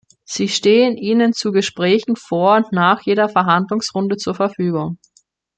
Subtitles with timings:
[0.23, 4.97] Sie stehen Ihnen zu Gesprächen vor und nach jeder Verhandlungsrunde zur Verfügung.